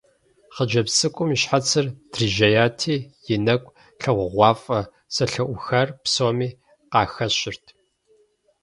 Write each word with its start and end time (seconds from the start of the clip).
Хъыджэбз 0.55 0.93
цӀыкӀум 0.97 1.29
и 1.35 1.37
щхьэцыр 1.41 1.85
дрижьеяти, 2.11 2.95
и 3.33 3.35
нэкӀу 3.45 3.71
лъагъугъуафӀэ 4.03 4.79
зэлъыӀухар 5.15 5.87
псоми 6.03 6.49
къахэщырт. 6.91 7.65